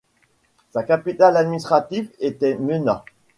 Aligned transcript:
Sa 0.71 0.81
capitale 0.81 1.37
administrative 1.37 2.09
était 2.19 2.57
Mena. 2.57 3.05